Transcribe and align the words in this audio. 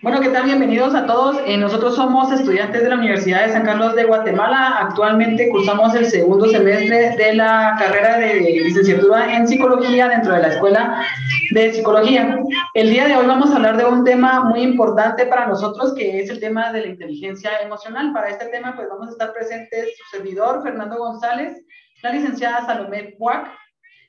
Bueno, 0.00 0.20
¿qué 0.20 0.28
tal? 0.28 0.44
Bienvenidos 0.44 0.94
a 0.94 1.06
todos. 1.06 1.40
Eh, 1.44 1.56
nosotros 1.56 1.96
somos 1.96 2.30
estudiantes 2.30 2.84
de 2.84 2.88
la 2.88 2.94
Universidad 2.94 3.44
de 3.44 3.52
San 3.52 3.64
Carlos 3.64 3.96
de 3.96 4.04
Guatemala. 4.04 4.76
Actualmente 4.78 5.48
cursamos 5.48 5.92
el 5.96 6.06
segundo 6.06 6.46
semestre 6.46 7.16
de 7.16 7.34
la 7.34 7.74
carrera 7.80 8.16
de 8.16 8.34
licenciatura 8.62 9.34
en 9.34 9.48
psicología 9.48 10.06
dentro 10.06 10.34
de 10.34 10.42
la 10.42 10.48
Escuela 10.50 11.04
de 11.50 11.72
Psicología. 11.72 12.38
El 12.74 12.90
día 12.90 13.08
de 13.08 13.16
hoy 13.16 13.26
vamos 13.26 13.50
a 13.50 13.56
hablar 13.56 13.76
de 13.76 13.86
un 13.86 14.04
tema 14.04 14.44
muy 14.44 14.62
importante 14.62 15.26
para 15.26 15.48
nosotros, 15.48 15.92
que 15.94 16.20
es 16.20 16.30
el 16.30 16.38
tema 16.38 16.72
de 16.72 16.82
la 16.82 16.86
inteligencia 16.86 17.58
emocional. 17.60 18.12
Para 18.12 18.28
este 18.28 18.46
tema, 18.46 18.76
pues 18.76 18.88
vamos 18.88 19.08
a 19.08 19.10
estar 19.10 19.32
presentes 19.32 19.96
su 19.98 20.16
servidor, 20.16 20.62
Fernando 20.62 20.96
González, 20.96 21.60
la 22.04 22.12
licenciada 22.12 22.64
Salomé 22.64 23.16
Puac, 23.18 23.48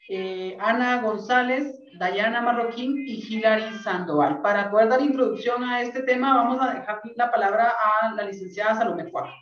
eh, 0.09 0.57
Ana 0.59 1.01
González, 1.01 1.79
Dayana 1.99 2.41
Marroquín 2.41 2.97
y 2.97 3.23
Hilary 3.27 3.77
Sandoval. 3.83 4.41
Para 4.41 4.71
poder 4.71 4.89
dar 4.89 5.01
introducción 5.01 5.63
a 5.63 5.81
este 5.83 6.01
tema, 6.01 6.35
vamos 6.35 6.59
a 6.61 6.73
dejar 6.73 7.01
la 7.15 7.31
palabra 7.31 7.73
a 8.01 8.13
la 8.15 8.23
licenciada 8.23 8.75
Salomé 8.75 9.09
Juárez. 9.09 9.33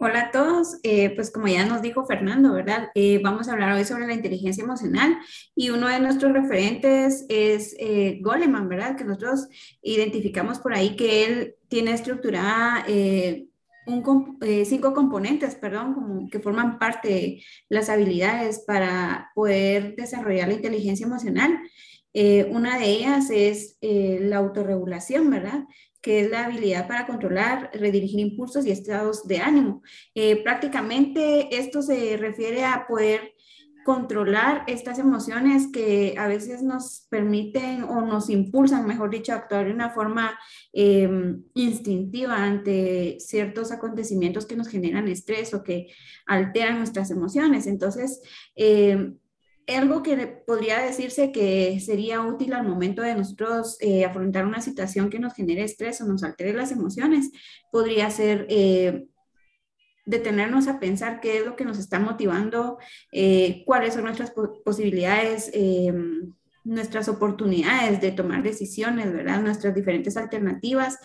Hola 0.00 0.20
a 0.22 0.30
todos, 0.30 0.78
eh, 0.82 1.14
pues 1.14 1.30
como 1.30 1.46
ya 1.46 1.66
nos 1.66 1.82
dijo 1.82 2.06
Fernando, 2.06 2.54
¿verdad? 2.54 2.88
Eh, 2.94 3.20
vamos 3.22 3.48
a 3.48 3.52
hablar 3.52 3.74
hoy 3.74 3.84
sobre 3.84 4.06
la 4.06 4.14
inteligencia 4.14 4.64
emocional 4.64 5.18
y 5.54 5.68
uno 5.70 5.88
de 5.88 6.00
nuestros 6.00 6.32
referentes 6.32 7.26
es 7.28 7.76
eh, 7.78 8.18
Goleman, 8.22 8.68
¿verdad? 8.70 8.96
Que 8.96 9.04
nosotros 9.04 9.46
identificamos 9.82 10.58
por 10.58 10.72
ahí 10.72 10.96
que 10.96 11.26
él 11.26 11.56
tiene 11.68 11.92
estructurada 11.92 12.82
un, 13.86 14.38
cinco 14.64 14.94
componentes, 14.94 15.54
perdón, 15.54 15.94
como 15.94 16.28
que 16.28 16.40
forman 16.40 16.78
parte 16.78 17.08
de 17.08 17.44
las 17.68 17.88
habilidades 17.88 18.64
para 18.66 19.30
poder 19.34 19.94
desarrollar 19.96 20.48
la 20.48 20.54
inteligencia 20.54 21.06
emocional. 21.06 21.58
una 22.50 22.78
de 22.78 22.86
ellas 22.86 23.28
es 23.30 23.76
la 23.80 24.36
autorregulación, 24.36 25.30
¿verdad? 25.30 25.64
que 26.04 26.20
es 26.20 26.30
la 26.30 26.44
habilidad 26.44 26.86
para 26.86 27.06
controlar, 27.06 27.70
redirigir 27.72 28.20
impulsos 28.20 28.66
y 28.66 28.70
estados 28.70 29.26
de 29.26 29.38
ánimo. 29.38 29.82
Eh, 30.14 30.42
prácticamente 30.42 31.56
esto 31.56 31.80
se 31.80 32.18
refiere 32.18 32.62
a 32.62 32.86
poder 32.86 33.33
controlar 33.84 34.64
estas 34.66 34.98
emociones 34.98 35.68
que 35.72 36.14
a 36.18 36.26
veces 36.26 36.62
nos 36.62 37.06
permiten 37.10 37.84
o 37.84 38.00
nos 38.00 38.30
impulsan, 38.30 38.86
mejor 38.86 39.10
dicho, 39.10 39.32
a 39.32 39.36
actuar 39.36 39.66
de 39.66 39.72
una 39.72 39.90
forma 39.90 40.38
em, 40.72 41.42
instintiva 41.54 42.36
ante 42.42 43.18
ciertos 43.20 43.70
acontecimientos 43.72 44.46
que 44.46 44.56
nos 44.56 44.68
generan 44.68 45.08
estrés 45.08 45.54
o 45.54 45.62
que 45.62 45.88
alteran 46.26 46.78
nuestras 46.78 47.10
emociones. 47.10 47.66
Entonces, 47.66 48.20
em, 48.56 49.18
algo 49.66 50.02
que 50.02 50.42
podría 50.46 50.78
decirse 50.80 51.32
que 51.32 51.80
sería 51.80 52.20
útil 52.20 52.52
al 52.52 52.66
momento 52.66 53.02
de 53.02 53.14
nosotros 53.14 53.76
eh, 53.80 54.04
afrontar 54.04 54.46
una 54.46 54.60
situación 54.60 55.10
que 55.10 55.18
nos 55.18 55.34
genere 55.34 55.64
estrés 55.64 56.00
o 56.00 56.06
nos 56.06 56.22
altere 56.22 56.52
las 56.52 56.70
emociones, 56.70 57.30
podría 57.70 58.10
ser 58.10 58.46
eh, 58.50 59.06
detenernos 60.04 60.68
a 60.68 60.78
pensar 60.80 61.20
qué 61.20 61.38
es 61.38 61.46
lo 61.46 61.56
que 61.56 61.64
nos 61.64 61.78
está 61.78 61.98
motivando, 61.98 62.78
eh, 63.12 63.62
cuáles 63.66 63.94
son 63.94 64.04
nuestras 64.04 64.32
posibilidades, 64.64 65.50
nuestras 66.64 67.08
oportunidades 67.08 68.00
de 68.00 68.12
tomar 68.12 68.42
decisiones, 68.42 69.12
¿verdad? 69.12 69.40
Nuestras 69.40 69.74
diferentes 69.74 70.16
alternativas, 70.16 70.98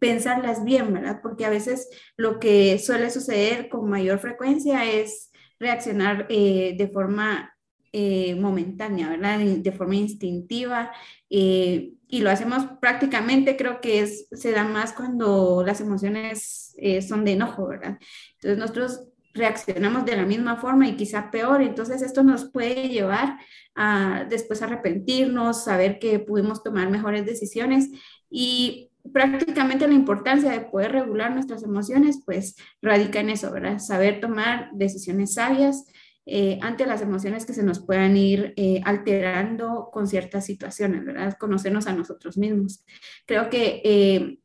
pensarlas 0.00 0.64
bien, 0.64 0.92
¿verdad? 0.92 1.20
Porque 1.22 1.44
a 1.44 1.50
veces 1.50 1.88
lo 2.16 2.38
que 2.38 2.78
suele 2.78 3.10
suceder 3.10 3.68
con 3.68 3.88
mayor 3.88 4.18
frecuencia 4.18 4.84
es 4.84 5.30
reaccionar 5.58 6.28
de 6.28 6.90
forma 6.92 7.55
eh, 7.98 8.34
momentánea, 8.34 9.08
¿verdad? 9.08 9.38
De, 9.38 9.72
forma 9.72 9.96
instintiva. 9.96 10.92
Eh, 11.30 11.94
y 12.06 12.20
lo 12.20 12.30
hacemos 12.30 12.66
prácticamente, 12.78 13.56
creo 13.56 13.80
que 13.80 14.06
se 14.06 14.52
da 14.52 14.64
más 14.64 14.92
cuando 14.92 15.62
las 15.64 15.80
emociones 15.80 16.74
eh, 16.76 17.00
son 17.00 17.24
de 17.24 17.32
enojo, 17.32 17.66
¿verdad? 17.66 17.98
Entonces 18.34 18.58
nosotros 18.58 19.08
reaccionamos 19.32 20.04
de 20.04 20.14
la 20.14 20.26
misma 20.26 20.56
forma 20.56 20.86
y 20.86 20.96
quizá 20.96 21.30
peor. 21.30 21.62
Entonces 21.62 22.02
esto 22.02 22.22
nos 22.22 22.44
puede 22.44 22.90
llevar 22.90 23.38
a 23.74 24.26
después 24.28 24.60
arrepentirnos, 24.60 25.64
saber 25.64 25.98
que 25.98 26.18
pudimos 26.18 26.62
tomar 26.62 26.90
mejores 26.90 27.24
decisiones 27.24 27.88
y 28.28 28.90
prácticamente 29.10 29.88
la 29.88 29.94
importancia 29.94 30.50
de 30.50 30.60
poder 30.60 30.92
regular 30.92 31.32
nuestras 31.32 31.62
emociones, 31.62 32.20
pues 32.26 32.56
radica 32.82 33.20
en 33.20 33.30
eso, 33.30 33.50
¿verdad? 33.50 33.78
Saber 33.78 34.20
tomar 34.20 34.68
decisiones 34.74 35.32
sabias 35.32 35.86
eh, 36.28 36.58
ante 36.60 36.86
las 36.86 37.02
emociones 37.02 37.46
que 37.46 37.54
se 37.54 37.62
nos 37.62 37.78
puedan 37.78 38.16
ir 38.16 38.52
eh, 38.56 38.80
alterando 38.84 39.90
con 39.92 40.08
ciertas 40.08 40.44
situaciones, 40.44 41.04
¿verdad? 41.04 41.36
Conocernos 41.38 41.86
a 41.86 41.92
nosotros 41.92 42.36
mismos. 42.36 42.84
Creo 43.26 43.48
que 43.48 43.80
eh, 43.84 44.38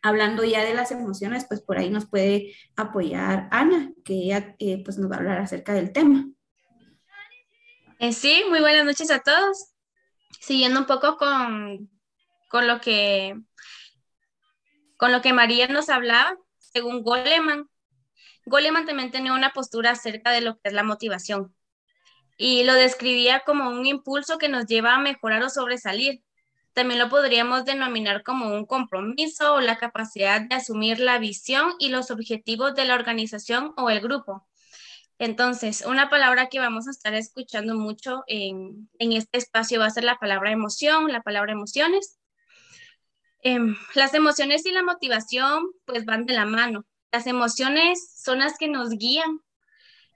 hablando 0.00 0.42
ya 0.42 0.64
de 0.64 0.72
las 0.72 0.90
emociones, 0.90 1.44
pues 1.46 1.60
por 1.60 1.76
ahí 1.76 1.90
nos 1.90 2.06
puede 2.06 2.54
apoyar 2.76 3.48
Ana, 3.50 3.92
que 4.06 4.14
ella 4.14 4.56
pues 4.84 4.96
nos 4.96 5.10
va 5.10 5.16
a 5.16 5.18
hablar 5.18 5.38
acerca 5.38 5.74
del 5.74 5.92
tema. 5.92 6.30
sí, 8.12 8.44
muy 8.48 8.60
buenas 8.60 8.86
noches 8.86 9.10
a 9.10 9.20
todos. 9.20 9.74
Siguiendo 10.40 10.80
un 10.80 10.86
poco 10.86 11.18
con, 11.18 11.90
con 12.48 12.66
lo 12.66 12.80
que 12.80 13.36
con 14.96 15.10
lo 15.10 15.20
que 15.20 15.32
María 15.32 15.66
nos 15.66 15.88
hablaba, 15.88 16.38
según 16.58 17.02
Goleman, 17.02 17.68
Goleman 18.46 18.86
también 18.86 19.10
tenía 19.10 19.32
una 19.32 19.52
postura 19.52 19.92
acerca 19.92 20.30
de 20.30 20.40
lo 20.40 20.58
que 20.58 20.68
es 20.68 20.72
la 20.72 20.82
motivación 20.82 21.54
y 22.36 22.64
lo 22.64 22.74
describía 22.74 23.40
como 23.46 23.70
un 23.70 23.86
impulso 23.86 24.38
que 24.38 24.48
nos 24.48 24.66
lleva 24.66 24.94
a 24.94 24.98
mejorar 24.98 25.42
o 25.42 25.50
sobresalir. 25.50 26.22
También 26.72 26.98
lo 26.98 27.08
podríamos 27.08 27.64
denominar 27.64 28.22
como 28.22 28.48
un 28.48 28.66
compromiso 28.66 29.54
o 29.54 29.60
la 29.60 29.76
capacidad 29.76 30.40
de 30.40 30.54
asumir 30.54 30.98
la 30.98 31.18
visión 31.18 31.74
y 31.78 31.90
los 31.90 32.10
objetivos 32.10 32.74
de 32.74 32.86
la 32.86 32.94
organización 32.94 33.74
o 33.76 33.90
el 33.90 34.00
grupo. 34.00 34.48
Entonces, 35.18 35.84
una 35.86 36.10
palabra 36.10 36.48
que 36.48 36.58
vamos 36.58 36.88
a 36.88 36.90
estar 36.90 37.14
escuchando 37.14 37.76
mucho 37.76 38.24
en, 38.26 38.88
este 38.98 39.38
espacio 39.38 39.78
va 39.78 39.86
a 39.86 39.90
ser 39.90 40.04
la 40.04 40.18
palabra 40.18 40.50
emoción, 40.50 41.12
la 41.12 41.22
palabra 41.22 41.52
emociones. 41.52 42.18
Em, 43.44 43.76
las 43.94 44.14
emociones 44.14 44.66
y 44.66 44.72
la 44.72 44.82
motivación 44.82 45.64
pues 45.84 46.04
van 46.06 46.26
de 46.26 46.34
la 46.34 46.46
mano. 46.46 46.86
Las 47.12 47.26
emociones 47.26 48.10
son 48.16 48.38
las 48.38 48.56
que 48.56 48.68
nos 48.68 48.88
guían. 48.90 49.40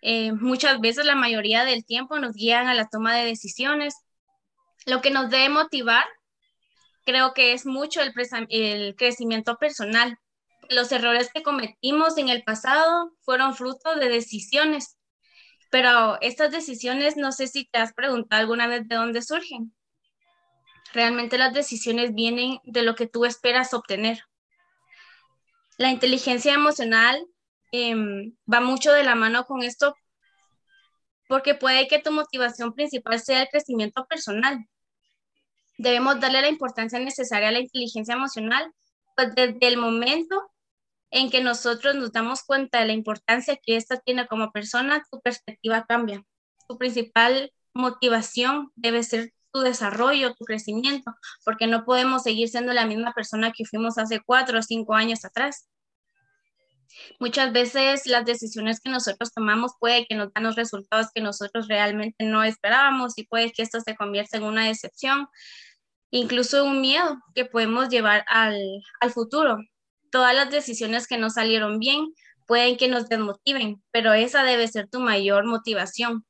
Eh, 0.00 0.32
muchas 0.32 0.80
veces, 0.80 1.04
la 1.04 1.14
mayoría 1.14 1.64
del 1.64 1.84
tiempo, 1.84 2.18
nos 2.18 2.34
guían 2.34 2.68
a 2.68 2.74
la 2.74 2.88
toma 2.88 3.14
de 3.14 3.26
decisiones. 3.26 3.94
Lo 4.86 5.02
que 5.02 5.10
nos 5.10 5.28
debe 5.28 5.50
motivar, 5.50 6.06
creo 7.04 7.34
que 7.34 7.52
es 7.52 7.66
mucho 7.66 8.00
el, 8.00 8.14
el 8.48 8.96
crecimiento 8.96 9.58
personal. 9.58 10.18
Los 10.70 10.90
errores 10.90 11.30
que 11.32 11.42
cometimos 11.42 12.16
en 12.16 12.30
el 12.30 12.42
pasado 12.44 13.12
fueron 13.20 13.54
fruto 13.54 13.94
de 13.96 14.08
decisiones, 14.08 14.96
pero 15.70 16.18
estas 16.22 16.50
decisiones, 16.50 17.16
no 17.16 17.30
sé 17.30 17.46
si 17.46 17.66
te 17.66 17.78
has 17.78 17.92
preguntado 17.92 18.40
alguna 18.40 18.66
vez 18.68 18.88
de 18.88 18.96
dónde 18.96 19.20
surgen. 19.20 19.74
Realmente 20.94 21.36
las 21.36 21.52
decisiones 21.52 22.14
vienen 22.14 22.58
de 22.64 22.82
lo 22.82 22.94
que 22.94 23.06
tú 23.06 23.26
esperas 23.26 23.74
obtener. 23.74 24.24
La 25.76 25.90
inteligencia 25.90 26.54
emocional 26.54 27.26
em, 27.72 28.34
va 28.52 28.60
mucho 28.60 28.92
de 28.92 29.04
la 29.04 29.14
mano 29.14 29.44
con 29.44 29.62
esto 29.62 29.94
porque 31.28 31.54
puede 31.54 31.88
que 31.88 31.98
tu 31.98 32.12
motivación 32.12 32.72
principal 32.72 33.20
sea 33.20 33.42
el 33.42 33.48
crecimiento 33.48 34.06
personal. 34.06 34.66
Debemos 35.78 36.20
darle 36.20 36.40
la 36.40 36.48
importancia 36.48 36.98
necesaria 36.98 37.48
a 37.48 37.52
la 37.52 37.60
inteligencia 37.60 38.14
emocional, 38.14 38.72
pues 39.16 39.34
desde 39.34 39.66
el 39.66 39.76
momento 39.76 40.50
en 41.10 41.30
que 41.30 41.42
nosotros 41.42 41.94
nos 41.94 42.12
damos 42.12 42.42
cuenta 42.44 42.80
de 42.80 42.86
la 42.86 42.92
importancia 42.92 43.56
que 43.56 43.76
ésta 43.76 43.98
tiene 43.98 44.26
como 44.26 44.52
persona, 44.52 45.04
tu 45.10 45.20
perspectiva 45.20 45.84
cambia. 45.86 46.22
Tu 46.68 46.78
principal 46.78 47.52
motivación 47.74 48.72
debe 48.74 49.02
ser 49.02 49.32
tu 49.56 49.62
desarrollo, 49.62 50.34
tu 50.34 50.44
crecimiento, 50.44 51.14
porque 51.42 51.66
no 51.66 51.86
podemos 51.86 52.24
seguir 52.24 52.50
siendo 52.50 52.74
la 52.74 52.84
misma 52.84 53.14
persona 53.14 53.52
que 53.56 53.64
fuimos 53.64 53.96
hace 53.96 54.20
cuatro 54.20 54.58
o 54.58 54.62
cinco 54.62 54.92
años 54.94 55.24
atrás. 55.24 55.66
Muchas 57.18 57.54
veces 57.54 58.06
las 58.06 58.26
decisiones 58.26 58.80
que 58.80 58.90
nosotros 58.90 59.32
tomamos 59.32 59.72
puede 59.80 60.06
que 60.06 60.14
nos 60.14 60.30
dan 60.34 60.44
los 60.44 60.56
resultados 60.56 61.06
que 61.14 61.22
nosotros 61.22 61.68
realmente 61.68 62.26
no 62.26 62.44
esperábamos 62.44 63.16
y 63.16 63.24
puede 63.24 63.50
que 63.50 63.62
esto 63.62 63.80
se 63.80 63.96
convierta 63.96 64.36
en 64.36 64.42
una 64.42 64.66
decepción, 64.66 65.26
incluso 66.10 66.62
un 66.64 66.82
miedo 66.82 67.16
que 67.34 67.46
podemos 67.46 67.88
llevar 67.88 68.26
al, 68.28 68.60
al 69.00 69.10
futuro. 69.10 69.56
Todas 70.10 70.34
las 70.34 70.50
decisiones 70.50 71.06
que 71.06 71.16
no 71.16 71.30
salieron 71.30 71.78
bien 71.78 72.12
pueden 72.46 72.76
que 72.76 72.88
nos 72.88 73.08
desmotiven, 73.08 73.82
pero 73.90 74.12
esa 74.12 74.42
debe 74.42 74.68
ser 74.68 74.86
tu 74.88 75.00
mayor 75.00 75.46
motivación 75.46 76.25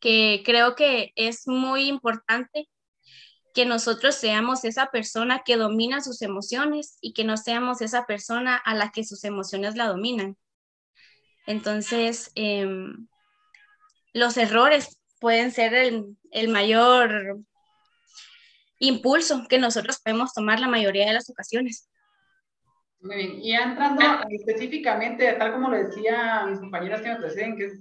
que 0.00 0.42
creo 0.44 0.74
que 0.74 1.12
es 1.16 1.46
muy 1.46 1.88
importante 1.88 2.68
que 3.54 3.66
nosotros 3.66 4.14
seamos 4.14 4.64
esa 4.64 4.86
persona 4.86 5.42
que 5.44 5.56
domina 5.56 6.00
sus 6.00 6.22
emociones 6.22 6.98
y 7.00 7.12
que 7.12 7.24
no 7.24 7.36
seamos 7.36 7.80
esa 7.80 8.06
persona 8.06 8.56
a 8.56 8.74
la 8.74 8.90
que 8.90 9.04
sus 9.04 9.24
emociones 9.24 9.76
la 9.76 9.86
dominan. 9.86 10.36
Entonces, 11.46 12.30
em, 12.34 13.08
los 14.12 14.36
errores 14.36 15.00
pueden 15.20 15.50
ser 15.50 15.74
el, 15.74 16.48
mayor, 16.48 17.38
impulso 18.78 19.46
que 19.48 19.58
nosotros 19.58 20.00
podemos 20.02 20.32
tomar 20.32 20.58
la 20.60 20.68
mayoría 20.68 21.06
de 21.06 21.12
las 21.12 21.28
ocasiones. 21.28 21.88
Muy 23.00 23.16
bien, 23.16 23.40
y 23.42 23.52
entrando 23.52 24.02
específicamente, 24.30 25.32
tal 25.34 25.52
como 25.52 25.70
lo 25.70 25.76
decía 25.76 26.46
mis 26.46 26.58
compañeras 26.58 27.02
que 27.02 27.08
me 27.08 27.16
preceden, 27.16 27.56
que 27.56 27.72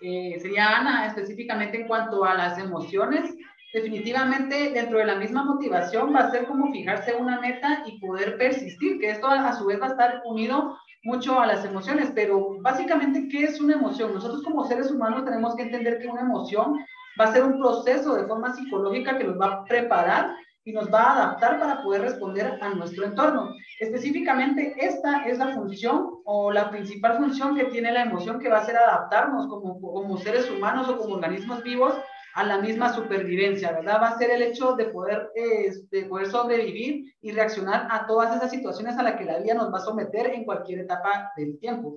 eh, 0.00 0.38
sería 0.40 0.78
Ana, 0.78 1.06
específicamente 1.06 1.80
en 1.80 1.86
cuanto 1.86 2.24
a 2.24 2.34
las 2.34 2.58
emociones, 2.58 3.34
definitivamente 3.72 4.70
dentro 4.70 4.98
de 4.98 5.04
la 5.04 5.16
misma 5.16 5.44
motivación 5.44 6.14
va 6.14 6.20
a 6.20 6.30
ser 6.30 6.46
como 6.46 6.72
fijarse 6.72 7.14
una 7.14 7.40
meta 7.40 7.82
y 7.86 7.98
poder 8.00 8.38
persistir, 8.38 8.98
que 8.98 9.10
esto 9.10 9.26
a, 9.26 9.52
su 9.52 9.66
vez 9.66 9.80
va 9.80 9.86
a 9.86 9.90
estar 9.90 10.22
unido 10.24 10.78
mucho 11.04 11.38
a 11.38 11.46
las 11.46 11.64
emociones, 11.64 12.12
pero 12.14 12.56
básicamente, 12.60 13.28
¿qué 13.28 13.44
es 13.44 13.60
una 13.60 13.74
emoción? 13.74 14.14
Nosotros 14.14 14.42
como 14.42 14.66
seres 14.66 14.90
humanos 14.90 15.24
tenemos 15.24 15.54
que 15.54 15.62
entender 15.62 15.98
que 15.98 16.08
una 16.08 16.22
emoción 16.22 16.78
va 17.20 17.26
a 17.26 17.32
ser 17.32 17.44
un 17.44 17.58
proceso 17.58 18.14
de 18.14 18.26
forma 18.26 18.54
psicológica 18.54 19.18
que 19.18 19.24
nos 19.24 19.40
va 19.40 19.46
a 19.46 19.64
preparar 19.64 20.36
y 20.68 20.72
nos 20.72 20.92
va 20.92 21.00
a 21.00 21.12
adaptar 21.12 21.58
para 21.58 21.82
poder 21.82 22.02
responder 22.02 22.58
a 22.60 22.68
nuestro 22.74 23.06
entorno. 23.06 23.54
Específicamente, 23.80 24.74
esta 24.76 25.24
es 25.24 25.38
la 25.38 25.54
función 25.54 26.18
o 26.26 26.52
la 26.52 26.68
principal 26.68 27.16
función 27.16 27.56
que 27.56 27.64
tiene 27.64 27.90
la 27.90 28.02
emoción 28.02 28.38
que 28.38 28.50
va 28.50 28.58
a 28.58 28.66
ser 28.66 28.76
adaptarnos 28.76 29.46
como, 29.46 29.80
como 29.80 30.18
seres 30.18 30.50
humanos 30.50 30.86
o 30.90 30.98
como 30.98 31.14
organismos 31.14 31.62
vivos 31.62 31.94
a 32.34 32.44
la 32.44 32.58
misma 32.58 32.92
supervivencia, 32.92 33.72
¿verdad? 33.72 33.98
Va 34.02 34.08
a 34.08 34.18
ser 34.18 34.30
el 34.30 34.42
hecho 34.42 34.74
de 34.74 34.84
poder, 34.84 35.30
eh, 35.34 35.72
de 35.90 36.04
poder 36.04 36.26
sobrevivir 36.26 37.14
y 37.22 37.32
reaccionar 37.32 37.88
a 37.90 38.06
todas 38.06 38.36
esas 38.36 38.50
situaciones 38.50 38.98
a 38.98 39.02
las 39.02 39.16
que 39.16 39.24
la 39.24 39.38
vida 39.38 39.54
nos 39.54 39.72
va 39.72 39.78
a 39.78 39.86
someter 39.86 40.26
en 40.34 40.44
cualquier 40.44 40.80
etapa 40.80 41.32
del 41.38 41.58
tiempo. 41.58 41.96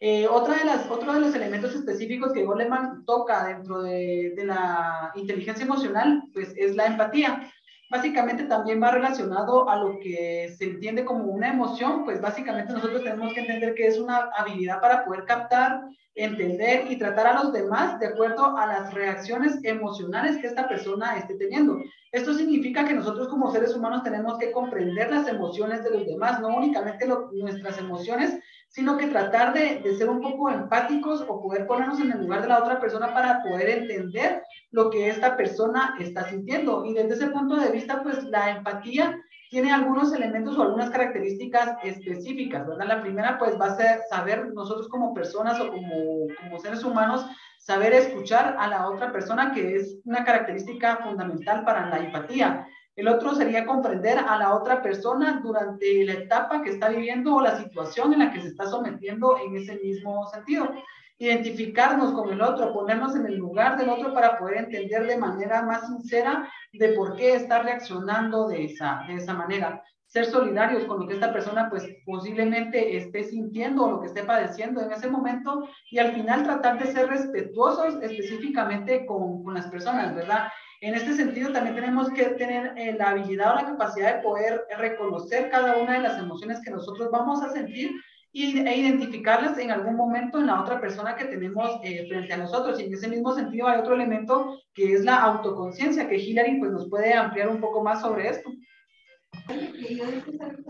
Eh, 0.00 0.26
otra 0.26 0.56
de 0.56 0.64
las, 0.64 0.90
otro 0.90 1.12
de 1.12 1.20
los 1.20 1.34
elementos 1.36 1.72
específicos 1.72 2.32
que 2.32 2.44
Goleman 2.44 3.04
toca 3.04 3.46
dentro 3.46 3.82
de, 3.82 4.32
de, 4.36 4.44
la 4.44 5.12
inteligencia 5.14 5.64
emocional, 5.64 6.24
pues 6.32 6.52
es 6.56 6.74
la 6.74 6.86
empatía. 6.86 7.48
Básicamente 7.90 8.44
también 8.44 8.82
va 8.82 8.90
relacionado 8.90 9.68
a 9.68 9.76
lo 9.76 9.98
que 9.98 10.54
se 10.58 10.64
entiende 10.64 11.06
como 11.06 11.24
una 11.24 11.50
emoción, 11.50 12.04
pues 12.04 12.20
básicamente 12.20 12.74
nosotros 12.74 13.02
tenemos 13.02 13.32
que 13.32 13.40
entender 13.40 13.74
que 13.74 13.86
es 13.86 13.98
una 13.98 14.28
habilidad 14.36 14.80
para 14.80 15.06
poder 15.06 15.24
captar, 15.24 15.80
entender 16.14 16.90
y 16.90 16.98
tratar 16.98 17.28
a 17.28 17.42
los 17.42 17.52
demás 17.52 17.98
de 17.98 18.08
acuerdo 18.08 18.56
a 18.58 18.66
las 18.66 18.92
reacciones 18.92 19.58
emocionales 19.62 20.36
que 20.36 20.48
esta 20.48 20.68
persona 20.68 21.16
esté 21.16 21.36
teniendo. 21.36 21.78
Esto 22.12 22.34
significa 22.34 22.84
que 22.84 22.94
nosotros 22.94 23.28
como 23.28 23.52
seres 23.52 23.74
humanos 23.74 24.02
tenemos 24.02 24.36
que 24.38 24.50
comprender 24.50 25.10
las 25.10 25.28
emociones 25.28 25.84
de 25.84 25.90
los 25.90 26.06
demás, 26.06 26.40
no 26.40 26.48
únicamente 26.48 27.06
nuestras 27.06 27.78
emociones, 27.78 28.38
sino 28.68 28.96
que 28.96 29.06
tratar 29.06 29.54
de, 29.54 29.80
de, 29.80 29.96
ser 29.96 30.08
un 30.08 30.20
poco 30.20 30.50
empáticos 30.50 31.24
o 31.26 31.40
poder 31.40 31.66
ponernos 31.66 32.00
en 32.00 32.12
el 32.12 32.20
lugar 32.20 32.42
de 32.42 32.48
la 32.48 32.58
otra 32.58 32.80
persona 32.80 33.12
para 33.12 33.42
poder 33.42 33.68
entender 33.70 34.42
lo 34.70 34.90
que 34.90 35.08
esta 35.08 35.36
persona 35.36 35.96
está 35.98 36.28
sintiendo. 36.28 36.84
Y 36.84 36.94
desde 36.94 37.14
ese 37.14 37.28
punto 37.28 37.56
de 37.56 37.70
vista, 37.70 38.02
pues 38.02 38.22
la 38.24 38.50
empatía 38.50 39.18
tiene 39.50 39.72
algunos 39.72 40.12
elementos 40.12 40.56
o 40.58 40.62
algunas 40.62 40.90
características 40.90 41.76
específicas, 41.82 42.66
¿verdad? 42.66 42.86
La 42.86 43.00
primera, 43.00 43.38
pues 43.38 43.58
va 43.58 43.66
a 43.66 43.76
ser 43.76 44.00
saber 44.10 44.52
nosotros 44.52 44.88
como 44.88 45.14
personas 45.14 45.58
o 45.60 45.70
como, 45.70 46.26
como 46.42 46.58
seres 46.58 46.84
humanos, 46.84 47.26
saber 47.58 47.94
escuchar 47.94 48.56
a 48.58 48.68
la 48.68 48.88
otra 48.88 49.10
persona, 49.10 49.52
que 49.52 49.76
es 49.76 49.98
una 50.04 50.24
característica 50.24 50.98
fundamental 50.98 51.64
para 51.64 51.88
la 51.88 51.98
empatía. 51.98 52.66
El 52.98 53.06
otro 53.06 53.32
sería 53.32 53.64
comprender 53.64 54.18
a 54.18 54.36
la 54.36 54.56
otra 54.56 54.82
persona 54.82 55.40
durante 55.40 56.04
la 56.04 56.14
etapa 56.14 56.62
que 56.62 56.70
está 56.70 56.88
viviendo 56.88 57.36
o 57.36 57.40
la 57.40 57.62
situación 57.62 58.12
en 58.12 58.18
la 58.18 58.32
que 58.32 58.40
se 58.40 58.48
está 58.48 58.66
sometiendo 58.66 59.38
en 59.38 59.56
ese 59.56 59.76
mismo 59.76 60.26
sentido. 60.26 60.68
Identificarnos 61.16 62.10
con 62.10 62.32
el 62.32 62.42
otro, 62.42 62.72
ponernos 62.72 63.14
en 63.14 63.26
el 63.26 63.36
lugar 63.36 63.78
del 63.78 63.90
otro 63.90 64.12
para 64.12 64.36
poder 64.36 64.64
entender 64.64 65.06
de 65.06 65.16
manera 65.16 65.62
más 65.62 65.86
sincera 65.86 66.50
de 66.72 66.88
por 66.94 67.14
qué 67.14 67.36
está 67.36 67.62
reaccionando 67.62 68.48
de 68.48 68.64
esa, 68.64 69.04
de 69.06 69.14
esa 69.14 69.32
manera. 69.32 69.80
Ser 70.08 70.24
solidarios 70.24 70.84
con 70.86 70.98
lo 70.98 71.06
que 71.06 71.14
esta 71.14 71.32
persona 71.32 71.70
pues 71.70 71.86
posiblemente 72.04 72.96
esté 72.96 73.22
sintiendo 73.22 73.84
o 73.84 73.90
lo 73.92 74.00
que 74.00 74.08
esté 74.08 74.24
padeciendo 74.24 74.80
en 74.80 74.90
ese 74.90 75.08
momento 75.08 75.68
y 75.88 75.98
al 75.98 76.14
final 76.14 76.42
tratar 76.42 76.80
de 76.80 76.90
ser 76.90 77.08
respetuosos 77.08 78.02
específicamente 78.02 79.06
con, 79.06 79.44
con 79.44 79.54
las 79.54 79.68
personas, 79.68 80.16
¿verdad? 80.16 80.48
En 80.80 80.94
este 80.94 81.14
sentido, 81.14 81.52
también 81.52 81.74
tenemos 81.74 82.08
que 82.10 82.24
tener 82.24 82.72
eh, 82.76 82.94
la 82.96 83.10
habilidad 83.10 83.52
o 83.52 83.56
la 83.56 83.64
capacidad 83.64 84.16
de 84.16 84.22
poder 84.22 84.64
reconocer 84.78 85.50
cada 85.50 85.76
una 85.76 85.94
de 85.94 86.00
las 86.00 86.18
emociones 86.18 86.60
que 86.64 86.70
nosotros 86.70 87.10
vamos 87.10 87.42
a 87.42 87.52
sentir 87.52 87.90
y, 88.30 88.60
e 88.60 88.76
identificarlas 88.76 89.58
en 89.58 89.72
algún 89.72 89.96
momento 89.96 90.38
en 90.38 90.46
la 90.46 90.60
otra 90.60 90.80
persona 90.80 91.16
que 91.16 91.24
tenemos 91.24 91.80
eh, 91.82 92.06
frente 92.08 92.32
a 92.32 92.36
nosotros. 92.36 92.78
Y 92.78 92.84
en 92.84 92.94
ese 92.94 93.08
mismo 93.08 93.34
sentido 93.34 93.66
hay 93.66 93.80
otro 93.80 93.94
elemento 93.94 94.60
que 94.72 94.92
es 94.92 95.04
la 95.04 95.20
autoconciencia, 95.22 96.08
que 96.08 96.18
Hilary 96.18 96.60
pues, 96.60 96.70
nos 96.70 96.88
puede 96.88 97.12
ampliar 97.12 97.48
un 97.48 97.60
poco 97.60 97.82
más 97.82 98.00
sobre 98.00 98.28
esto. 98.28 98.50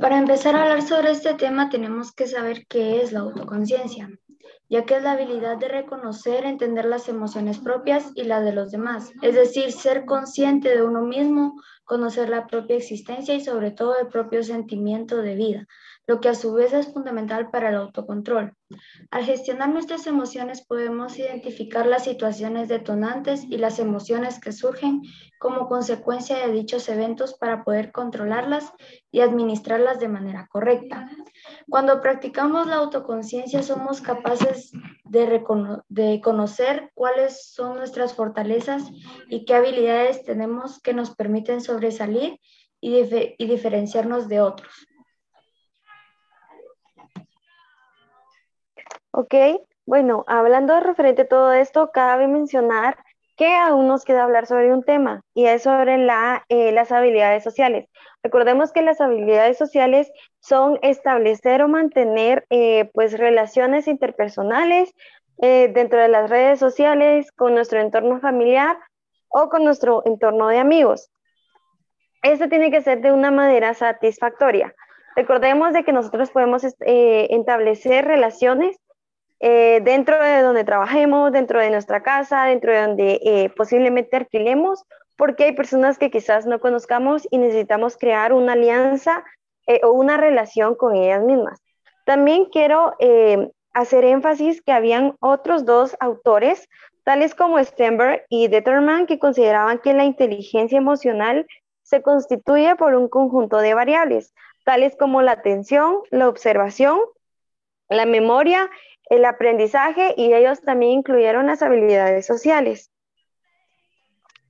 Para 0.00 0.18
empezar 0.18 0.56
a 0.56 0.62
hablar 0.62 0.82
sobre 0.82 1.10
este 1.10 1.34
tema 1.34 1.68
tenemos 1.68 2.12
que 2.12 2.26
saber 2.26 2.64
qué 2.66 3.02
es 3.02 3.12
la 3.12 3.20
autoconciencia 3.20 4.08
ya 4.68 4.84
que 4.84 4.96
es 4.96 5.02
la 5.02 5.12
habilidad 5.12 5.56
de 5.56 5.68
reconocer, 5.68 6.44
entender 6.44 6.84
las 6.84 7.08
emociones 7.08 7.58
propias 7.58 8.12
y 8.14 8.24
las 8.24 8.44
de 8.44 8.52
los 8.52 8.70
demás, 8.70 9.10
es 9.22 9.34
decir, 9.34 9.72
ser 9.72 10.04
consciente 10.04 10.68
de 10.68 10.82
uno 10.82 11.02
mismo, 11.02 11.60
conocer 11.84 12.28
la 12.28 12.46
propia 12.46 12.76
existencia 12.76 13.34
y 13.34 13.40
sobre 13.40 13.70
todo 13.70 13.98
el 13.98 14.08
propio 14.08 14.42
sentimiento 14.42 15.22
de 15.22 15.34
vida, 15.34 15.66
lo 16.08 16.20
que 16.20 16.30
a 16.30 16.34
su 16.34 16.54
vez 16.54 16.72
es 16.72 16.90
fundamental 16.90 17.50
para 17.50 17.68
el 17.68 17.76
autocontrol. 17.76 18.54
Al 19.10 19.24
gestionar 19.24 19.68
nuestras 19.68 20.06
emociones 20.06 20.64
podemos 20.66 21.18
identificar 21.18 21.86
las 21.86 22.04
situaciones 22.04 22.68
detonantes 22.68 23.44
y 23.44 23.58
las 23.58 23.78
emociones 23.78 24.40
que 24.40 24.52
surgen 24.52 25.02
como 25.38 25.68
consecuencia 25.68 26.38
de 26.38 26.50
dichos 26.50 26.88
eventos 26.88 27.34
para 27.34 27.62
poder 27.62 27.92
controlarlas 27.92 28.72
y 29.12 29.20
administrarlas 29.20 30.00
de 30.00 30.08
manera 30.08 30.48
correcta. 30.50 31.10
Cuando 31.68 32.00
practicamos 32.00 32.66
la 32.66 32.76
autoconciencia 32.76 33.62
somos 33.62 34.00
capaces 34.00 34.72
de, 35.04 35.44
de 35.88 36.20
conocer 36.22 36.90
cuáles 36.94 37.52
son 37.52 37.76
nuestras 37.76 38.14
fortalezas 38.14 38.90
y 39.28 39.44
qué 39.44 39.54
habilidades 39.54 40.24
tenemos 40.24 40.80
que 40.80 40.94
nos 40.94 41.14
permiten 41.14 41.60
sobresalir 41.60 42.40
y, 42.80 42.96
y 42.96 43.46
diferenciarnos 43.46 44.26
de 44.28 44.40
otros. 44.40 44.88
Ok, 49.20 49.34
bueno, 49.84 50.24
hablando 50.28 50.78
referente 50.78 51.22
a 51.22 51.28
todo 51.28 51.52
esto, 51.52 51.90
cabe 51.92 52.28
mencionar 52.28 52.96
que 53.36 53.52
aún 53.52 53.88
nos 53.88 54.04
queda 54.04 54.22
hablar 54.22 54.46
sobre 54.46 54.72
un 54.72 54.84
tema 54.84 55.22
y 55.34 55.46
es 55.46 55.64
sobre 55.64 55.96
eh, 55.96 56.70
las 56.70 56.92
habilidades 56.92 57.42
sociales. 57.42 57.88
Recordemos 58.22 58.70
que 58.70 58.80
las 58.80 59.00
habilidades 59.00 59.58
sociales 59.58 60.08
son 60.38 60.78
establecer 60.82 61.62
o 61.62 61.68
mantener 61.68 62.46
eh, 62.50 62.90
pues 62.94 63.18
relaciones 63.18 63.88
interpersonales 63.88 64.94
eh, 65.42 65.68
dentro 65.74 65.98
de 65.98 66.06
las 66.06 66.30
redes 66.30 66.60
sociales, 66.60 67.32
con 67.32 67.54
nuestro 67.54 67.80
entorno 67.80 68.20
familiar 68.20 68.78
o 69.26 69.48
con 69.48 69.64
nuestro 69.64 70.04
entorno 70.06 70.46
de 70.46 70.58
amigos. 70.58 71.10
Esto 72.22 72.48
tiene 72.48 72.70
que 72.70 72.82
ser 72.82 73.00
de 73.00 73.10
una 73.10 73.32
manera 73.32 73.74
satisfactoria. 73.74 74.72
Recordemos 75.16 75.72
de 75.72 75.82
que 75.82 75.92
nosotros 75.92 76.30
podemos 76.30 76.62
establecer 76.62 78.04
relaciones 78.04 78.78
eh, 79.40 79.80
dentro 79.84 80.20
de 80.20 80.42
donde 80.42 80.64
trabajemos, 80.64 81.30
dentro 81.30 81.60
de 81.60 81.70
nuestra 81.70 82.02
casa, 82.02 82.44
dentro 82.44 82.72
de 82.72 82.80
donde 82.80 83.20
eh, 83.22 83.50
posiblemente 83.56 84.16
alquilemos, 84.16 84.84
porque 85.16 85.44
hay 85.44 85.52
personas 85.52 85.98
que 85.98 86.10
quizás 86.10 86.46
no 86.46 86.60
conozcamos 86.60 87.26
y 87.30 87.38
necesitamos 87.38 87.96
crear 87.96 88.32
una 88.32 88.54
alianza 88.54 89.24
eh, 89.66 89.80
o 89.84 89.92
una 89.92 90.16
relación 90.16 90.74
con 90.74 90.96
ellas 90.96 91.22
mismas. 91.22 91.60
También 92.04 92.46
quiero 92.46 92.94
hacer 93.74 94.04
énfasis 94.04 94.62
que 94.62 94.72
habían 94.72 95.14
otros 95.20 95.66
dos 95.66 95.94
autores, 96.00 96.66
tales 97.04 97.34
como 97.34 97.62
Stenberg 97.62 98.24
y 98.30 98.48
Detterman, 98.48 99.06
que 99.06 99.18
consideraban 99.18 99.78
que 99.78 99.92
la 99.92 100.04
inteligencia 100.04 100.78
emocional 100.78 101.46
se 101.82 102.02
constituye 102.02 102.76
por 102.76 102.94
un 102.94 103.08
conjunto 103.08 103.58
de 103.58 103.74
variables, 103.74 104.34
tales 104.64 104.96
como 104.96 105.20
la 105.22 105.32
atención, 105.32 105.98
la 106.10 106.28
observación, 106.28 106.98
la 107.88 108.04
memoria 108.04 108.70
el 109.10 109.24
aprendizaje 109.24 110.14
y 110.16 110.32
ellos 110.34 110.60
también 110.60 110.92
incluyeron 110.92 111.46
las 111.46 111.62
habilidades 111.62 112.26
sociales. 112.26 112.90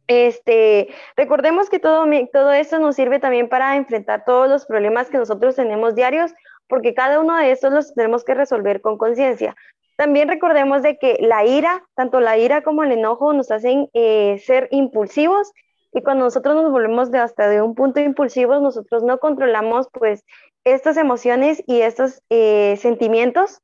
Este, 0.09 0.89
recordemos 1.17 1.69
que 1.69 1.79
todo, 1.79 2.07
todo 2.33 2.53
esto 2.53 2.79
nos 2.79 2.97
sirve 2.97 3.21
también 3.21 3.49
para 3.49 3.77
enfrentar 3.77 4.25
todos 4.25 4.49
los 4.49 4.65
problemas 4.65 5.11
que 5.11 5.19
nosotros 5.19 5.55
tenemos 5.55 5.95
diarios, 5.95 6.33
porque 6.67 6.95
cada 6.95 7.21
uno 7.21 7.37
de 7.37 7.51
estos 7.51 7.73
los 7.73 7.95
tenemos 7.95 8.25
que 8.25 8.35
resolver 8.35 8.81
con 8.81 8.97
conciencia. 8.97 9.55
También 9.97 10.29
recordemos 10.29 10.83
de 10.83 10.97
que 10.97 11.19
la 11.21 11.45
ira, 11.45 11.85
tanto 11.95 12.21
la 12.21 12.39
ira 12.39 12.63
como 12.63 12.85
el 12.85 12.93
enojo, 12.93 13.33
nos 13.33 13.51
hacen 13.51 13.89
eh, 13.93 14.41
ser 14.45 14.69
impulsivos 14.71 15.53
y 15.93 16.03
cuando 16.03 16.25
nosotros 16.25 16.55
nos 16.55 16.71
volvemos 16.71 17.11
de 17.11 17.19
hasta 17.19 17.49
de 17.49 17.61
un 17.61 17.75
punto 17.75 18.01
impulsivo, 18.01 18.61
nosotros 18.61 19.03
no 19.03 19.19
controlamos 19.19 19.89
pues 19.93 20.25
estas 20.65 20.97
emociones 20.97 21.63
y 21.67 21.81
estos 21.81 22.23
eh, 22.31 22.77
sentimientos 22.79 23.61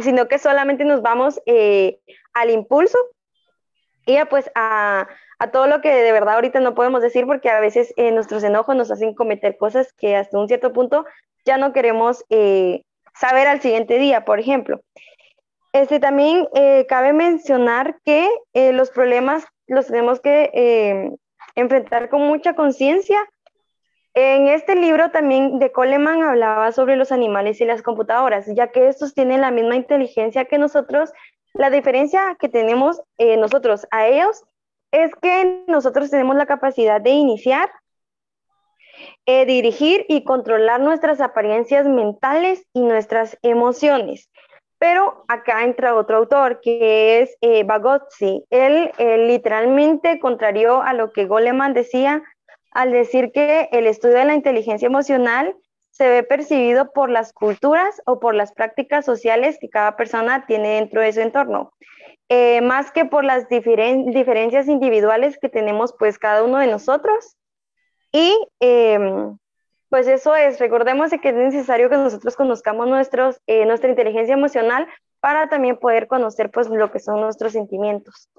sino 0.00 0.28
que 0.28 0.38
solamente 0.38 0.84
nos 0.84 1.02
vamos 1.02 1.40
eh, 1.46 2.00
al 2.32 2.50
impulso 2.50 2.98
y 4.06 4.16
pues 4.28 4.50
a, 4.54 5.08
a 5.38 5.50
todo 5.50 5.66
lo 5.66 5.80
que 5.80 5.90
de 5.90 6.12
verdad 6.12 6.34
ahorita 6.34 6.60
no 6.60 6.74
podemos 6.74 7.02
decir 7.02 7.26
porque 7.26 7.50
a 7.50 7.60
veces 7.60 7.92
eh, 7.96 8.10
nuestros 8.10 8.42
enojos 8.42 8.74
nos 8.76 8.90
hacen 8.90 9.14
cometer 9.14 9.56
cosas 9.56 9.92
que 9.92 10.16
hasta 10.16 10.38
un 10.38 10.48
cierto 10.48 10.72
punto 10.72 11.04
ya 11.44 11.58
no 11.58 11.72
queremos 11.72 12.24
eh, 12.30 12.82
saber 13.14 13.46
al 13.48 13.60
siguiente 13.60 13.98
día, 13.98 14.24
por 14.24 14.40
ejemplo. 14.40 14.80
Este, 15.72 16.00
también 16.00 16.48
cabe 16.88 17.12
mencionar 17.12 18.00
que 18.04 18.28
los 18.72 18.90
problemas 18.90 19.44
los 19.68 19.86
tenemos 19.86 20.18
que 20.20 21.16
enfrentar 21.54 22.08
con 22.08 22.22
mucha 22.22 22.54
conciencia. 22.54 23.18
En 24.14 24.48
este 24.48 24.74
libro 24.74 25.10
también 25.10 25.58
de 25.60 25.70
Coleman 25.70 26.22
hablaba 26.22 26.72
sobre 26.72 26.96
los 26.96 27.12
animales 27.12 27.60
y 27.60 27.64
las 27.64 27.82
computadoras, 27.82 28.46
ya 28.54 28.68
que 28.68 28.88
estos 28.88 29.14
tienen 29.14 29.40
la 29.40 29.52
misma 29.52 29.76
inteligencia 29.76 30.46
que 30.46 30.58
nosotros. 30.58 31.12
La 31.52 31.70
diferencia 31.70 32.36
que 32.38 32.48
tenemos 32.48 33.00
nosotros 33.18 33.86
a 33.90 34.06
ellos 34.08 34.44
es 34.90 35.14
que 35.22 35.62
nosotros 35.68 36.10
tenemos 36.10 36.34
la 36.36 36.46
capacidad 36.46 37.00
de 37.00 37.10
iniciar, 37.10 37.70
eh, 39.26 39.46
dirigir 39.46 40.04
y 40.08 40.24
controlar 40.24 40.80
nuestras 40.80 41.20
apariencias 41.20 41.86
mentales 41.86 42.66
y 42.72 42.80
nuestras 42.80 43.38
emociones. 43.42 44.28
Pero 44.78 45.24
acá 45.28 45.62
entra 45.62 45.94
otro 45.94 46.16
autor 46.16 46.60
que 46.60 47.20
es 47.20 47.36
eh, 47.42 47.64
Bagotzi. 47.64 48.44
Él 48.50 48.90
literalmente 48.98 50.18
contrarió 50.18 50.82
a 50.82 50.94
lo 50.94 51.12
que 51.12 51.26
Goleman 51.26 51.74
decía 51.74 52.22
al 52.70 52.92
decir 52.92 53.32
que 53.32 53.68
el 53.72 53.86
estudio 53.86 54.16
de 54.16 54.24
la 54.24 54.34
inteligencia 54.34 54.86
emocional 54.86 55.56
se 55.90 56.08
ve 56.08 56.22
percibido 56.22 56.92
por 56.92 57.10
las 57.10 57.32
culturas 57.32 58.00
o 58.06 58.20
por 58.20 58.34
las 58.34 58.52
prácticas 58.52 59.04
sociales 59.04 59.58
que 59.60 59.68
cada 59.68 59.96
persona 59.96 60.46
tiene 60.46 60.76
dentro 60.76 61.00
de 61.00 61.12
su 61.12 61.20
entorno. 61.20 61.72
Eh, 62.28 62.60
más 62.60 62.92
que 62.92 63.04
por 63.04 63.24
las 63.24 63.48
diferencias 63.48 64.68
individuales 64.68 65.36
que 65.36 65.48
tenemos 65.48 65.92
pues 65.98 66.18
cada 66.18 66.44
uno 66.44 66.58
de 66.58 66.68
nosotros. 66.68 67.36
Y 68.12 68.34
em, 68.60 69.36
pues 69.88 70.06
eso 70.06 70.36
es, 70.36 70.60
recordemos 70.60 71.10
que 71.10 71.28
es 71.28 71.34
necesario 71.34 71.90
que 71.90 71.96
nosotros 71.96 72.36
conozcamos 72.36 72.86
nuestros, 72.86 73.40
eh, 73.48 73.66
nuestra 73.66 73.90
inteligencia 73.90 74.34
emocional 74.34 74.86
para 75.18 75.48
también 75.48 75.76
poder 75.76 76.06
conocer 76.06 76.50
pues 76.50 76.68
lo 76.68 76.92
que 76.92 77.00
son 77.00 77.20
nuestros 77.20 77.52
sentimientos. 77.52 78.30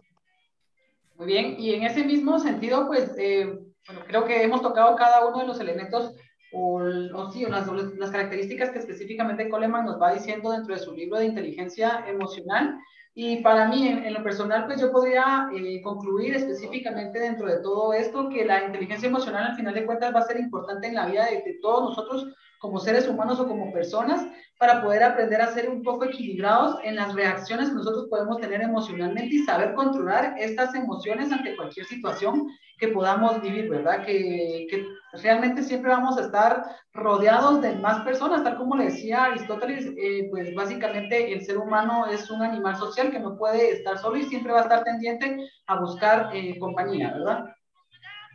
Muy 1.18 1.28
bien, 1.28 1.60
y 1.60 1.76
en 1.76 1.84
ese 1.84 2.04
mismo 2.06 2.40
sentido 2.40 2.88
pues 2.88 3.14
eh, 3.18 3.60
bueno, 3.88 4.02
creo 4.08 4.26
que 4.26 4.44
hemos 4.44 4.62
tocado 4.62 4.96
cada 4.96 5.26
uno 5.26 5.40
de 5.40 5.48
los 5.48 5.60
elementos 5.60 6.16
o, 6.54 6.82
o 7.14 7.32
sí, 7.32 7.46
las, 7.46 7.68
las 7.68 8.12
características 8.12 8.72
que 8.72 8.80
específicamente 8.80 9.50
Coleman 9.50 9.86
nos 9.86 10.02
va 10.02 10.14
diciendo 10.14 10.52
dentro 10.52 10.74
de 10.74 10.82
su 10.82 10.94
libro 10.94 11.18
de 11.18 11.26
inteligencia 11.26 12.04
emocional. 12.08 12.78
Y 13.14 13.42
para 13.42 13.68
mí, 13.68 13.88
en, 13.88 14.14
lo 14.14 14.24
personal, 14.24 14.66
pues 14.66 14.80
yo 14.80 14.92
podría 14.92 15.50
eh, 15.54 15.82
concluir 15.82 16.36
específicamente 16.36 17.20
dentro 17.20 17.48
de 17.48 17.62
todo 17.62 17.94
esto 17.94 18.30
que 18.30 18.46
la 18.46 18.64
inteligencia 18.64 19.10
emocional 19.10 19.48
al 19.48 19.56
final 19.56 19.74
de 19.74 19.86
cuentas 19.86 20.16
va 20.16 20.20
a 20.20 20.28
ser 20.28 20.40
importante 20.40 20.88
en 20.88 20.96
la 20.96 21.08
vida 21.08 21.26
de, 21.26 21.42
de 21.42 21.60
todos 21.62 21.90
nosotros 21.90 22.34
como 22.62 22.80
seres 22.80 23.08
humanos 23.08 23.39
o 23.39 23.48
como 23.48 23.74
personas 23.74 24.25
para 24.60 24.84
poder 24.84 25.01
aprender 25.01 25.41
a 25.41 25.51
ser 25.51 25.68
un 25.68 25.82
poco 25.82 26.06
equilibrados 26.06 26.80
en 26.84 26.96
las 26.96 27.15
reacciones 27.15 27.70
que 27.70 27.75
nosotros 27.75 28.06
podemos 28.08 28.39
tener 28.39 28.62
emocionalmente 28.62 29.36
y 29.36 29.44
saber 29.44 29.74
controlar 29.74 30.36
estas 30.38 30.75
emociones 30.75 31.32
ante 31.32 31.56
cualquier 31.56 31.88
situación 31.88 32.48
que 32.77 32.89
podamos 32.89 33.41
vivir, 33.41 33.68
¿verdad? 33.68 34.06
Que, 34.06 34.68
que 34.70 34.86
realmente 35.24 35.63
siempre 35.63 35.89
vamos 35.89 36.15
a 36.20 36.22
estar 36.22 36.63
rodeados 36.94 37.62
de 37.62 37.75
más 37.77 38.03
personas, 38.03 38.44
tal 38.44 38.58
como 38.58 38.75
le 38.75 38.86
decía 38.86 39.24
Aristóteles, 39.24 39.88
eh, 39.98 40.27
pues 40.30 40.53
básicamente 40.53 41.34
el 41.34 41.44
ser 41.44 41.58
humano 41.58 42.06
es 42.06 42.30
un 42.30 42.44
animal 42.44 42.75
social 42.75 43.10
que 43.10 43.20
no 43.20 43.36
puede 43.39 43.72
estar 43.72 43.98
solo 43.98 44.18
y 44.18 44.24
siempre 44.24 44.53
va 44.53 44.60
a 44.60 44.63
estar 44.63 44.84
tendiente 44.84 45.50
a 45.65 45.80
buscar 45.80 46.30
eh, 46.36 46.60
compañía, 46.60 47.12
¿verdad? 47.12 47.46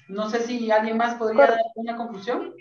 No 0.08 0.28
sé 0.28 0.40
si 0.40 0.68
alguien 0.72 0.96
más 0.96 1.14
podría 1.14 1.46
dar 1.46 1.60
una 1.76 1.96
conclusión. 1.96 2.52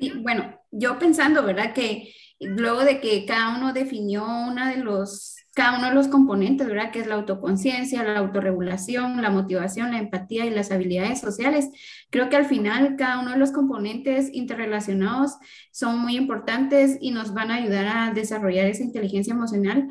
Y 0.00 0.20
bueno, 0.22 0.59
yo 0.70 0.98
pensando, 0.98 1.42
¿verdad? 1.44 1.72
Que 1.74 2.14
luego 2.40 2.80
de 2.84 3.00
que 3.00 3.26
cada 3.26 3.56
uno 3.56 3.72
definió 3.72 4.24
una 4.24 4.70
de 4.70 4.78
los, 4.78 5.36
cada 5.52 5.78
uno 5.78 5.88
de 5.88 5.94
los 5.94 6.06
componentes, 6.06 6.68
¿verdad? 6.68 6.92
Que 6.92 7.00
es 7.00 7.08
la 7.08 7.16
autoconciencia, 7.16 8.04
la 8.04 8.18
autorregulación, 8.18 9.20
la 9.20 9.30
motivación, 9.30 9.90
la 9.90 9.98
empatía 9.98 10.46
y 10.46 10.50
las 10.50 10.70
habilidades 10.70 11.20
sociales. 11.20 11.68
Creo 12.10 12.28
que 12.28 12.36
al 12.36 12.46
final 12.46 12.94
cada 12.96 13.20
uno 13.20 13.32
de 13.32 13.38
los 13.38 13.50
componentes 13.50 14.30
interrelacionados 14.32 15.32
son 15.72 15.98
muy 15.98 16.16
importantes 16.16 16.98
y 17.00 17.10
nos 17.10 17.34
van 17.34 17.50
a 17.50 17.56
ayudar 17.56 17.86
a 17.86 18.12
desarrollar 18.12 18.66
esa 18.66 18.84
inteligencia 18.84 19.34
emocional, 19.34 19.88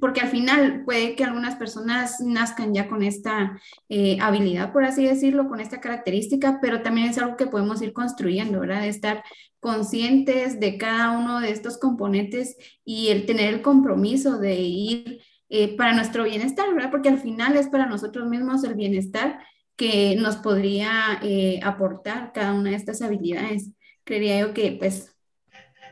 porque 0.00 0.20
al 0.20 0.28
final 0.28 0.84
puede 0.84 1.16
que 1.16 1.24
algunas 1.24 1.56
personas 1.56 2.20
nazcan 2.20 2.72
ya 2.72 2.88
con 2.88 3.02
esta 3.02 3.60
eh, 3.88 4.18
habilidad, 4.20 4.72
por 4.72 4.84
así 4.84 5.04
decirlo, 5.04 5.48
con 5.48 5.60
esta 5.60 5.80
característica, 5.80 6.60
pero 6.62 6.82
también 6.82 7.08
es 7.08 7.18
algo 7.18 7.36
que 7.36 7.46
podemos 7.46 7.82
ir 7.82 7.92
construyendo, 7.92 8.60
¿verdad? 8.60 8.82
De 8.82 8.88
estar 8.88 9.24
conscientes 9.64 10.60
de 10.60 10.76
cada 10.76 11.12
uno 11.12 11.40
de 11.40 11.50
estos 11.50 11.78
componentes 11.78 12.58
y 12.84 13.08
el 13.08 13.26
tener 13.26 13.52
el 13.52 13.62
compromiso 13.62 14.38
de 14.38 14.54
ir 14.54 15.22
eh, 15.48 15.76
para 15.76 15.94
nuestro 15.94 16.24
bienestar, 16.24 16.72
¿verdad? 16.74 16.90
Porque 16.90 17.08
al 17.08 17.18
final 17.18 17.56
es 17.56 17.68
para 17.68 17.86
nosotros 17.86 18.28
mismos 18.28 18.64
el 18.64 18.74
bienestar 18.74 19.38
que 19.76 20.16
nos 20.16 20.36
podría 20.36 21.20
eh, 21.22 21.60
aportar 21.62 22.32
cada 22.32 22.52
una 22.52 22.70
de 22.70 22.76
estas 22.76 23.02
habilidades. 23.02 23.72
Creería 24.04 24.40
yo 24.40 24.54
que, 24.54 24.72
pues, 24.72 25.14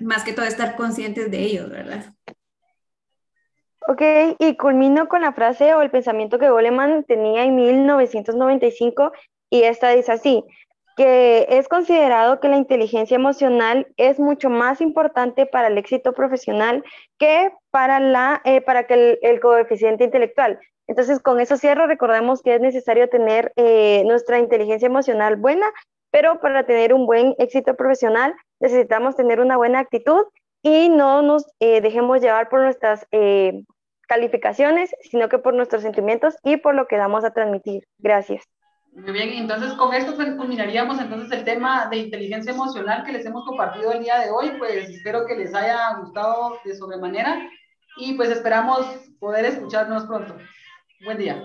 más 0.01 0.25
que 0.25 0.33
todo 0.33 0.47
estar 0.47 0.77
conscientes 0.77 1.31
de 1.31 1.43
ellos, 1.43 1.71
¿verdad? 1.71 2.15
Ok, 3.89 4.03
y 4.39 4.57
culmino 4.57 5.09
con 5.09 5.23
la 5.23 5.33
frase 5.33 5.75
o 5.75 5.83
el 5.83 5.91
pensamiento 5.91 6.39
que 6.39 6.51
Goleman 6.51 7.05
tenía 7.05 7.45
en 7.45 7.57
1995 7.57 9.13
y 9.51 9.63
esta 9.65 9.91
dice 9.91 10.13
así, 10.13 10.45
que 10.97 11.47
es 11.49 11.69
considerado 11.69 12.41
que 12.41 12.49
la 12.49 12.57
inteligencia 12.57 13.15
emocional 13.15 13.87
es 13.97 14.19
mucho 14.19 14.51
más 14.51 14.81
importante 14.81 15.47
para 15.47 15.69
el 15.69 15.79
éxito 15.79 16.13
profesional 16.13 16.85
que 17.19 17.53
para, 17.71 18.01
la, 18.01 18.41
eh, 18.45 18.61
para 18.61 18.87
que 18.87 19.19
el, 19.23 19.41
coeficiente 19.41 20.05
intelectual. 20.05 20.59
Entonces, 20.87 21.21
con 21.21 21.41
eso 21.41 21.57
cierro, 21.57 21.87
recordemos 21.87 22.43
que 22.43 22.55
es 22.55 22.61
necesario 22.61 23.09
tener 23.09 23.53
eh, 23.57 24.03
nuestra 24.05 24.39
inteligencia 24.39 24.87
emocional 24.87 25.37
buena, 25.37 25.67
pero 26.11 26.41
para 26.41 26.67
tener 26.67 26.93
un 26.93 27.07
buen 27.07 27.35
éxito 27.39 27.75
profesional 27.77 28.35
necesitamos 28.61 29.17
tener 29.17 29.41
una 29.41 29.57
buena 29.57 29.79
actitud 29.79 30.25
y 30.63 30.89
no 30.91 31.23
nos 31.23 31.47
eh, 31.61 31.81
dejemos 31.81 32.21
llevar 32.21 32.49
por 32.49 32.61
nuestras 32.61 33.07
calificaciones, 34.07 34.95
sino 35.01 35.29
que 35.29 35.39
por 35.39 35.55
nuestros 35.55 35.83
sentimientos 35.83 36.37
y 36.45 36.59
por 36.59 36.75
lo 36.75 36.87
que 36.87 36.97
damos 36.97 37.25
a 37.25 37.33
transmitir. 37.33 37.85
Gracias. 37.99 38.45
Muy 38.95 39.13
bien, 39.13 39.31
entonces 39.31 39.73
con 39.73 39.95
esto 39.95 40.15
pues, 40.17 40.35
culminaríamos 40.35 41.01
entonces 41.01 41.33
el 41.33 41.45
tema 41.45 41.87
de 41.87 41.97
inteligencia 41.97 42.53
emocional 42.53 43.05
que 43.05 43.13
les 43.13 43.25
hemos 43.25 43.45
compartido 43.47 43.91
el 43.91 44.03
día 44.03 44.19
de 44.19 44.31
hoy, 44.31 44.53
pues 44.59 44.91
espero 44.91 45.25
que 45.25 45.35
les 45.35 45.55
haya 45.55 45.97
gustado 45.97 46.59
de 46.63 46.75
sobremanera 46.75 47.49
y 47.97 48.15
pues 48.15 48.29
esperamos 48.29 48.85
poder 49.19 49.47
escucharnos 49.47 50.05
pronto. 50.05 50.37
Buen 51.05 51.17
día. 51.17 51.43